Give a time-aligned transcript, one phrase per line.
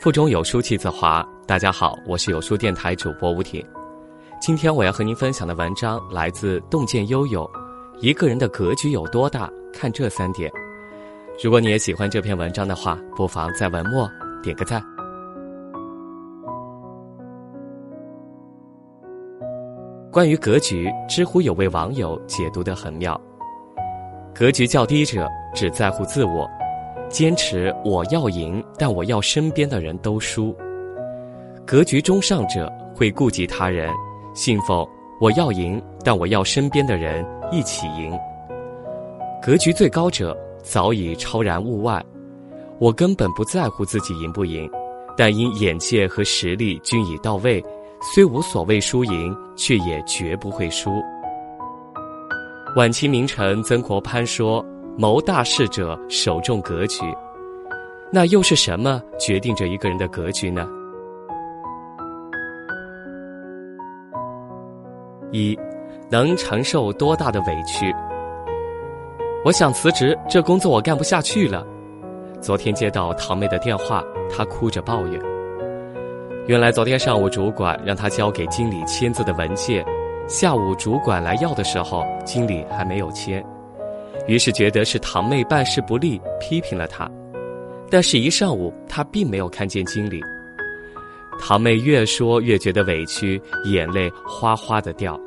[0.00, 1.22] 腹中有书气自华。
[1.46, 3.62] 大家好，我是有书电台主播吴婷。
[4.40, 7.46] 今天我要和您分享的文章来自洞见悠悠。
[8.00, 10.50] 一个人的格局有多大，看这三点。
[11.44, 14.08] 如果你也喜欢这篇文章的话，不妨在文末
[14.42, 14.82] 点个赞。
[20.10, 23.20] 关于格局，知乎有位网友解读的很妙：
[24.34, 26.48] 格局较低者只在乎自我。
[27.10, 30.56] 坚持我要赢，但我要身边的人都输。
[31.66, 33.92] 格局中上者会顾及他人，
[34.32, 34.86] 信奉
[35.20, 38.16] 我要赢，但我要身边的人一起赢。
[39.42, 42.00] 格局最高者早已超然物外，
[42.78, 44.70] 我根本不在乎自己赢不赢，
[45.16, 47.60] 但因眼界和实力均已到位，
[48.00, 50.92] 虽无所谓输赢，却也绝不会输。
[52.76, 54.64] 晚清名臣曾国藩说。
[54.96, 57.04] 谋大事者首重格局，
[58.12, 60.68] 那又是什么决定着一个人的格局呢？
[65.30, 65.58] 一，
[66.10, 67.94] 能承受多大的委屈？
[69.44, 71.64] 我想辞职，这工作我干不下去了。
[72.40, 75.20] 昨天接到堂妹的电话，她哭着抱怨。
[76.46, 79.84] 原来昨天上午主管让她交给经理签字的文件，
[80.26, 83.42] 下午主管来要的时候，经理还没有签。
[84.30, 87.10] 于是觉得是堂妹办事不力，批评了她。
[87.90, 90.22] 但是，一上午她并没有看见经理。
[91.40, 95.18] 堂妹越说越觉得委屈，眼泪哗哗的掉。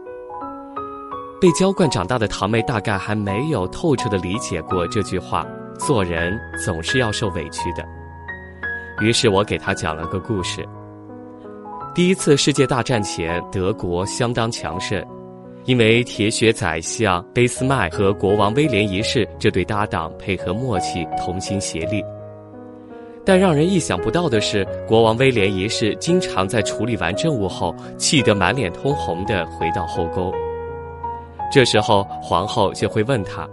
[1.41, 5.45] 被娇惯长大的堂妹大概还没有透彻的理解过这句话：
[5.77, 7.83] 做人总是要受委屈的。
[9.01, 10.65] 于是我给她讲了个故事。
[11.93, 15.05] 第一次世界大战前，德国相当强盛。
[15.65, 22.03] 因为铁血宰相俾斯麦和国王威廉一世这对搭档配合默契、同心协力，
[23.25, 30.33] 但让人意想不到的是，国王威廉一世经常在处理完政务后，气得满脸通红的回到后宫。
[31.49, 33.47] 这时候，皇后就会问他：“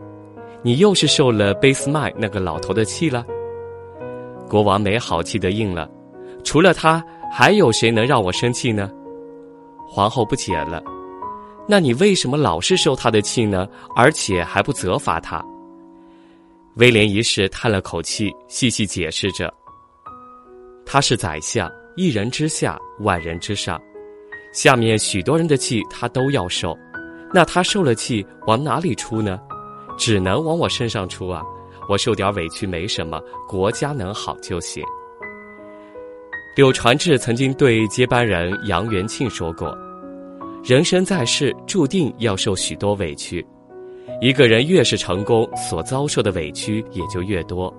[0.63, 3.25] 你又是受了俾斯麦那个老头的气了？”
[4.51, 5.89] 国王没好气的应了
[6.43, 8.91] ：“除了他，还有谁能让我生气呢？”
[9.87, 10.83] 皇后不解了。
[11.69, 13.69] 那你为什么老是受他的气呢？
[13.95, 15.45] 而且还不责罚他？
[16.77, 19.53] 威廉一世叹了口气，细细解释着
[20.87, 23.81] ：“他是宰相，一人之下，万人之上，
[24.53, 26.77] 下面许多人的气他都要受。
[27.33, 29.39] 那他受了气，往哪里出呢？
[29.99, 31.43] 只能往我身上出啊！
[31.89, 34.83] 我受点委屈没什么，国家能好就行。”
[36.57, 39.77] 柳传志曾经对接班人杨元庆说过。
[40.63, 43.45] 人生在世，注定要受许多委屈。
[44.21, 47.75] 一个人越是成功，所遭受的委屈也就越多。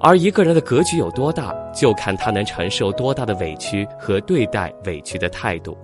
[0.00, 5.78] 而一个人的格局有多大，就看他能承受多大的委屈和对待委屈的态度。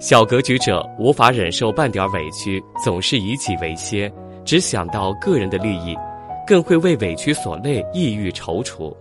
[0.00, 4.12] 小格局者无法忍受半点委屈，总是以己为先，
[4.44, 5.96] 只想到个人的利益，
[6.44, 8.92] 更会为委屈所累，抑郁踌躇。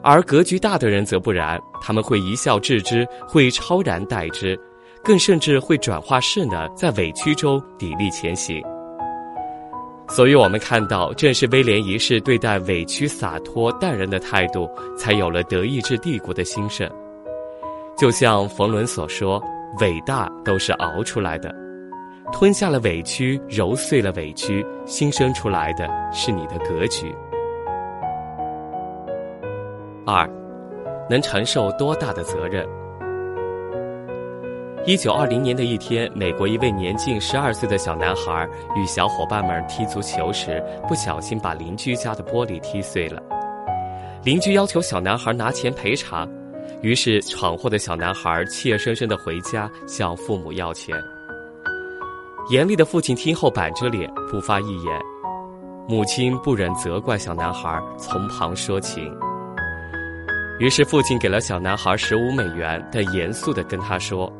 [0.00, 4.58] 而格局大的人则不然，他们会一笑置之，会超然待之，
[5.04, 8.60] 更甚至会转化势能，在委屈中砥砺前行。
[10.08, 16.90] 所以，我们看到，正是威廉一世对待委屈洒脱淡然的态度，才有了德意志帝国的兴盛。
[17.96, 19.40] 就像冯仑所说
[19.78, 21.54] ：“伟大都是熬出来的，
[22.32, 27.14] 吞下了委屈，揉碎了委屈，新生出来的是你的格局。”
[30.04, 30.28] 二，
[31.08, 32.66] 能承受多大的责任？
[34.84, 43.20] 一九二零年的一天，美国一位年近十二岁的小男孩与小伙伴们踢足球时，不小心把邻居家的玻璃踢碎了。
[44.22, 46.28] 邻居要求小男孩拿钱赔偿，
[46.82, 50.96] 于是闯祸的小男孩怯生生的回家向父母要钱。
[52.48, 55.00] 严厉的父亲听后板着脸不发一言，
[55.88, 59.12] 母亲不忍责怪小男孩，从旁说情。
[60.58, 64.32] 于是，父亲给了小男孩十五美元，但严肃地跟他说：“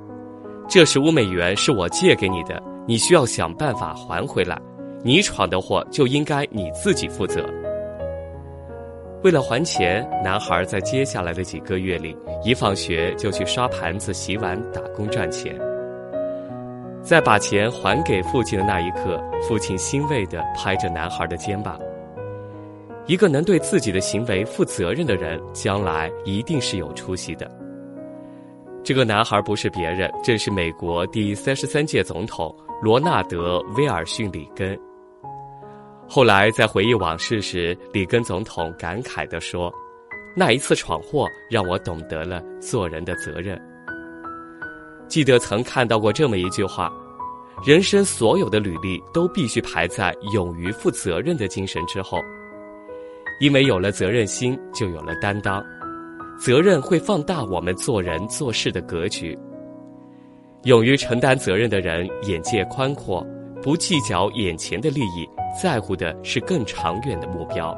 [0.66, 4.58] 这十五美元是我借给你的，你需要想办法还回来。
[5.04, 7.44] 你闯的祸就应该你自己负责。”
[9.22, 15.54] 为了还钱，男孩在接下来的几个月里，一放学就去刷盘子、洗碗、打工赚钱。
[17.02, 21.78] 在把钱还给父亲的那一刻，父亲欣慰地拍着男孩的肩膀。
[23.06, 27.48] 一个能对自己的行为负责任的人，将来一定是有出息的。
[28.82, 34.76] 这个男孩不是别人，正是美国第三十三届总统罗纳德·威尔逊·里根。
[36.08, 39.72] 后来在回忆往事时，里根总统感慨地说
[40.36, 43.60] ：“那一次闯祸让我懂得了做人的责任。
[45.06, 46.92] 记得曾看到过这么一句话：
[47.64, 52.20] 人生所有的履历都必须排在勇于负责任的精神之后，
[53.40, 55.64] 因为有了责任心，就有了担当。
[56.38, 59.38] 责任会放大我们做人做事的格局。
[60.64, 63.26] 勇于承担责任的人，眼界宽阔，
[63.62, 65.28] 不计较眼前的利益，
[65.62, 67.76] 在乎的是更长远的目标。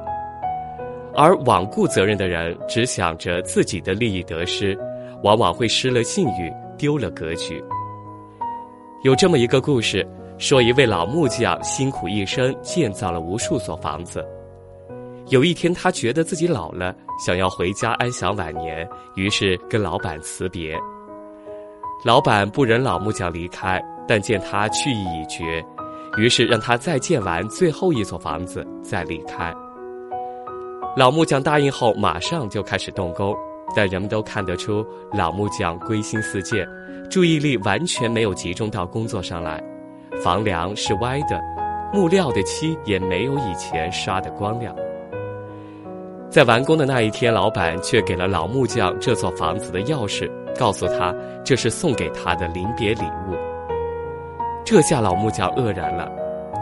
[1.15, 4.79] 而罔顾责任的人，只想着自己的利益得失，
[5.23, 7.63] 往往会失了信誉，丢了格局。
[9.03, 10.07] 有这么一个故事，
[10.39, 14.25] 说一位老木匠辛苦一生，建造了无数所房子。
[15.31, 20.75] 有一天，他觉得自己老了，想要回家安享晚年，于是跟老板辞别。
[22.03, 25.63] 老板不忍老木匠离开，但见他去意已决，
[26.17, 29.53] 于是让他再建完最后一所房子再离开。
[30.97, 33.37] 老木匠答应后，马上就开始动工，
[33.77, 36.67] 但人们都看得出老木匠归心似箭，
[37.11, 39.63] 注意力完全没有集中到工作上来。
[40.23, 41.39] 房梁是歪的，
[41.93, 44.75] 木料的漆也没有以前刷的光亮。
[46.39, 51.13] 在完工的那一天，老板却给了老木匠这座房子的钥匙，告诉他
[51.45, 53.35] 这是送给他的临别礼物。
[54.65, 56.09] 这下老木匠愕然了。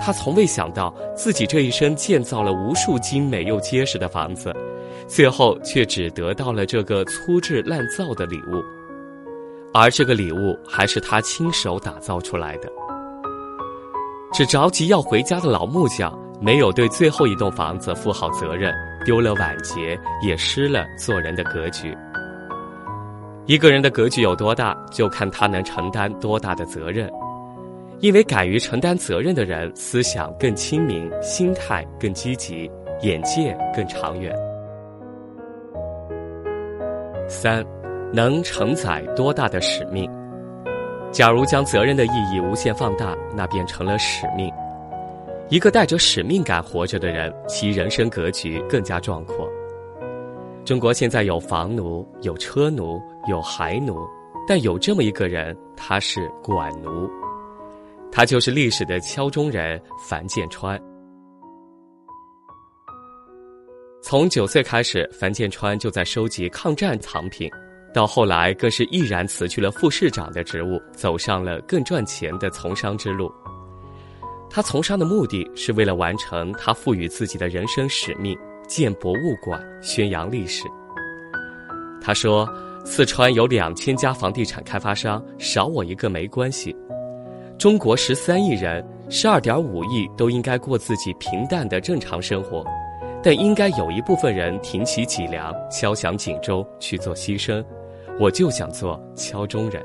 [0.01, 4.51] 他从未想到自己这一生建造了无数精美又结实的房子，
[5.07, 8.65] 最后却只得到了这个粗制滥造的礼物，
[9.75, 12.73] 而这个礼物还是他亲手打造出来的。
[14.33, 18.73] 只着急要回家的老木匠，没有对最后一栋房子负好责任，
[19.07, 21.97] 丢了晚节，也失了做人的格局。
[23.47, 27.09] 一个人的格局有多大，就看他能承担多大的责任。
[28.01, 32.69] 因为敢于承担责任的人，思想更清明，心态更积极，
[33.03, 34.35] 眼界更长远。
[37.29, 37.65] 三，
[38.13, 40.11] 能承载多大的使命？
[41.13, 44.53] 假如将责任的意义无限放大，那便成了使命。
[45.49, 49.49] 一个带着使命感活着的人，其人生格局更加壮阔。
[50.65, 53.97] 中国现在有房奴，有车奴，有孩奴，
[54.49, 57.09] 但有这么一个人，他是管奴。
[58.11, 60.81] 他就是历史的敲钟人樊建川。
[64.03, 67.49] 从九岁开始，樊建川就在收集抗战藏品，
[67.95, 73.31] 到后来更是毅然辞去了副市长的职务，走上了更赚钱的从商之路。
[74.57, 78.35] 他从商的目的是为了完成他赋予自己的人生使命——
[78.67, 80.65] 建博物馆，宣扬历史。
[82.01, 82.49] 他说
[82.83, 86.75] ：“四川有两千家房地产开发商，少我一个没关系。”
[87.61, 92.65] 中国十三亿人，十二点五亿都应该过自己平淡的正常生活，
[93.23, 97.63] 但应该有一部分人挺起脊梁，敲响警钟去做牺牲。
[98.19, 99.85] 我就想做敲钟人。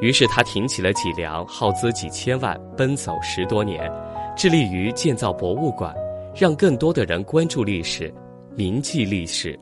[0.00, 3.90] 于是他挺起了脊梁，耗资几千万，奔走十多年，
[4.36, 5.94] 致力于建造博物馆，
[6.34, 8.12] 让更多的人关注历史，
[8.54, 9.58] 铭记历史。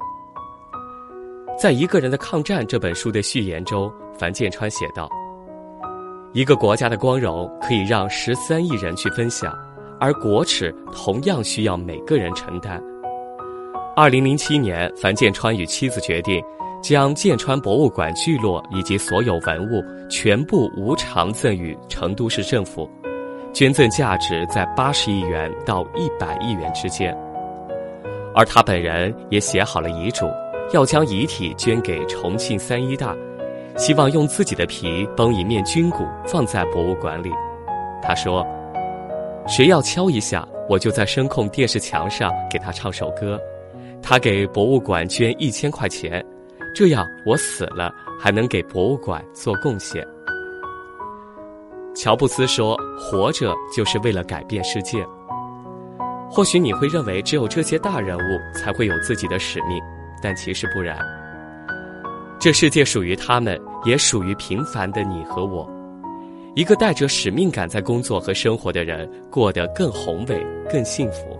[1.58, 5.08] 在一个人的抗战这本书的序言中，樊建川写道。
[6.32, 9.54] 一个国家的光荣可以让十三亿人去分享，
[10.00, 12.82] 而国耻同样需要每个人承担。
[13.94, 16.42] 二零零七年，樊建川与妻子决定，
[16.82, 22.90] 将建川博物馆聚落以及所有文物全部无偿赠与成都市政府，
[23.52, 27.16] 捐赠价值在八十亿元到一百亿元之间。
[28.34, 30.26] 而他本人也写好了遗嘱，
[30.72, 33.16] 要将遗体捐给重庆三一大。
[33.76, 37.30] 希望用自己的皮绷一面军鼓放在博物馆里。
[38.02, 38.46] 他说
[39.48, 43.40] ：“谁要敲一下，我就在声控电视墙上给他唱首歌。
[44.02, 46.22] 他给博物馆捐一千块钱，
[46.74, 50.06] 这样我死了还能给博物馆做贡献。”
[51.94, 55.04] 乔布斯说：“活着就是为了改变世界。”
[56.30, 59.78] 或许你会认为只有这些大人物才会有自己的使命，
[60.22, 60.98] 但其实不然。
[62.38, 65.70] 这世界属于他们，也属于平凡的你和我。
[66.54, 71.38] 一个带着使命感在工作和生活的人，过得更宏伟、更幸福。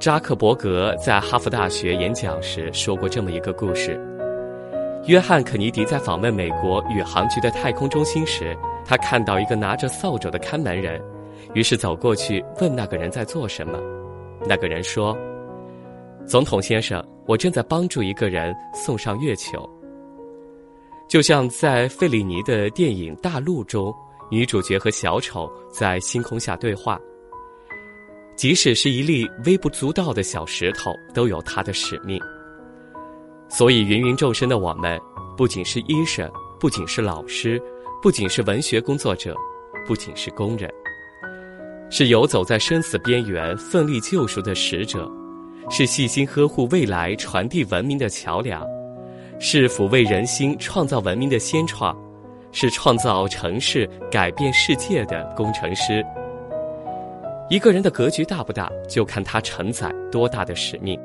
[0.00, 4.00] 扎克伯格在哈佛大学演讲时说过这么一个故事：
[5.04, 10.98] 约翰·肯尼迪在访问美国宇航局的太空中心时，他看到一个拿着扫帚的看门人，
[11.52, 13.78] 于是走过去问那个人在做什么。
[14.46, 15.14] 那个人说。
[16.26, 19.68] 总统先生，我正在帮助一个人送上月球。
[21.08, 23.92] 就像在费里尼的电影《大陆》中，
[24.30, 26.98] 女主角和小丑在星空下对话。
[28.40, 32.18] 即使是一粒微不足道的小石头，都有它的使命。
[33.50, 34.98] 所以，芸芸众生的我们，
[35.36, 36.26] 不仅是医生，
[36.58, 37.60] 不仅是老师，
[38.00, 39.36] 不仅是文学工作者，
[39.86, 40.72] 不仅是工人，
[41.90, 45.06] 是游走在生死边缘、奋力救赎的使者，
[45.68, 48.66] 是细心呵护未来、传递文明的桥梁，
[49.38, 51.94] 是抚慰人心、创造文明的先创，
[52.52, 56.02] 是创造城市、改变世界的工程师。
[57.50, 60.96] 一个人的格局大不大，就看他承载多大的使命。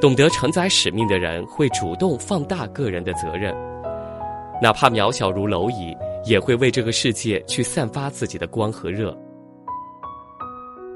[0.00, 3.54] 懂得承载使命的人，会主动放大个人的责任，
[4.62, 9.14] 哪怕渺小如蝼蚁，也会为这个世界去散发自己的光和热。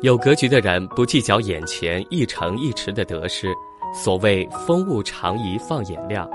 [0.00, 3.54] 有格局的人，不计较眼前一城一池的得失，
[3.92, 6.26] 所谓风物长宜放眼量，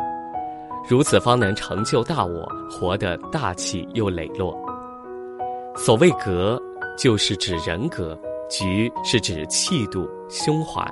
[0.88, 4.56] 如此方能成就大我，活得大气又磊落。
[5.76, 6.62] 所谓格，
[7.02, 8.16] 就是指人格；
[8.48, 10.86] 局是指气度、胸怀。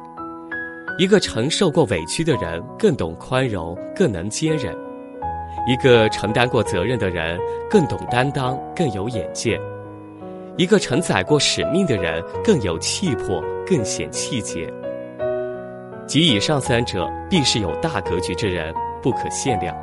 [0.97, 4.73] 一个承受过委屈的人，更懂宽容，更能接忍；
[5.67, 7.39] 一个承担过责任的人，
[7.69, 9.55] 更懂担当，更有眼界；
[10.57, 14.67] 一个承载过使命的人，更有气魄，更显气节。
[16.07, 19.77] 及以上三者，必是有大格局之人，不可限量。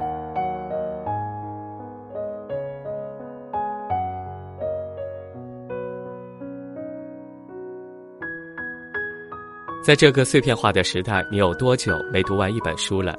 [9.87, 13.14] 在这个碎片化的时代，你有多久没读完一本书了？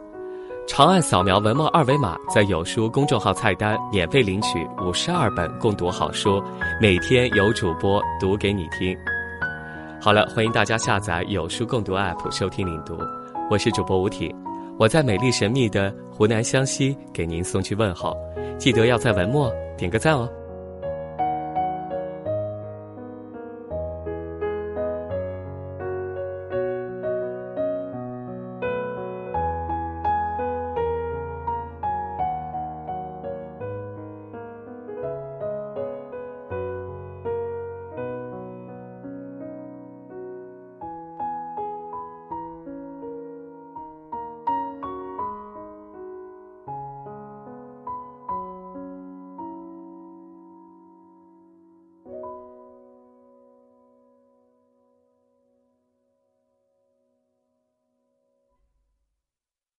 [0.67, 6.43] 长按扫描文末二维码，在有书公众号菜单免费领取五十二本共读好书，
[6.81, 8.93] 每天有主播读给你听。
[10.01, 12.97] 好了，欢迎大家下载有书共读 App 收听领读，
[13.49, 14.35] 我是主播吴挺，
[14.77, 18.13] 我在美丽神秘的湖南湘西给您送去问候，
[18.57, 20.29] 记得要在文末点个赞哦。